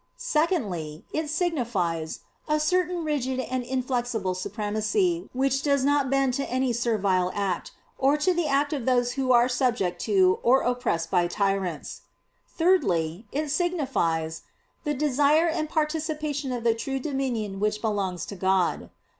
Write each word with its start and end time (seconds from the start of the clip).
Secondly, 0.17 1.05
it 1.13 1.29
signifies 1.29 2.21
"a 2.47 2.59
certain 2.59 3.03
rigid 3.03 3.39
and 3.39 3.63
inflexible 3.63 4.33
supremacy 4.33 5.29
which 5.31 5.61
does 5.61 5.83
not 5.85 6.09
bend 6.09 6.33
to 6.33 6.49
any 6.49 6.73
servile 6.73 7.31
act, 7.35 7.71
or 7.99 8.17
to 8.17 8.33
the 8.33 8.47
act 8.47 8.73
of 8.73 8.87
those 8.87 9.11
who 9.11 9.31
are 9.31 9.47
subject 9.47 10.01
to 10.01 10.39
or 10.41 10.61
oppressed 10.63 11.11
by 11.11 11.27
tyrants." 11.27 12.01
Thirdly, 12.47 13.27
it 13.31 13.49
signifies 13.51 14.41
"the 14.85 14.95
desire 14.95 15.47
and 15.47 15.69
participation 15.69 16.51
of 16.51 16.63
the 16.63 16.73
true 16.73 16.97
dominion 16.97 17.59
which 17.59 17.79
belongs 17.79 18.25
to 18.25 18.35
God." 18.35 18.89